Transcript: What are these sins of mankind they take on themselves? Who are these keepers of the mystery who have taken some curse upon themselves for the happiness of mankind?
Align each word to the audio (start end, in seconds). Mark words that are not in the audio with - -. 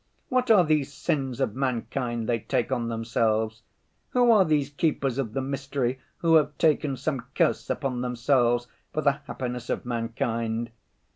What 0.29 0.49
are 0.49 0.63
these 0.63 0.91
sins 0.91 1.39
of 1.39 1.53
mankind 1.53 2.27
they 2.27 2.39
take 2.39 2.71
on 2.71 2.89
themselves? 2.89 3.61
Who 4.13 4.31
are 4.31 4.43
these 4.43 4.71
keepers 4.71 5.19
of 5.19 5.33
the 5.33 5.43
mystery 5.43 5.99
who 6.17 6.33
have 6.37 6.57
taken 6.57 6.97
some 6.97 7.25
curse 7.35 7.69
upon 7.69 8.01
themselves 8.01 8.65
for 8.91 9.03
the 9.03 9.19
happiness 9.27 9.69
of 9.69 9.85
mankind? 9.85 10.71